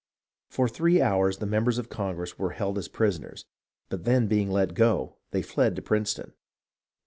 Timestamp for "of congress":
1.77-2.39